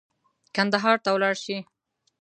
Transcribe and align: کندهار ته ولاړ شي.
کندهار 0.55 0.97
ته 1.03 1.09
ولاړ 1.15 1.35
شي. 1.43 1.57